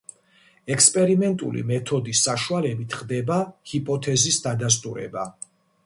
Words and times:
ექსპერიმენტული 0.75 1.61
მეთოდის 1.73 2.23
საშუალებით 2.29 2.99
ხდება 3.03 3.41
ჰიპოთეზის 3.73 4.45
დადასტურება. 4.49 5.33